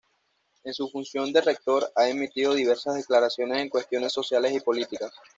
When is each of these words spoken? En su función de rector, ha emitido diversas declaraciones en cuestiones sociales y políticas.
En 0.63 0.73
su 0.73 0.89
función 0.89 1.31
de 1.31 1.41
rector, 1.41 1.91
ha 1.95 2.09
emitido 2.09 2.55
diversas 2.55 2.95
declaraciones 2.95 3.59
en 3.61 3.69
cuestiones 3.69 4.11
sociales 4.11 4.51
y 4.53 4.59
políticas. 4.59 5.11